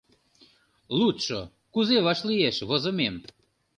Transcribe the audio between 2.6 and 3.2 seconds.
возымем?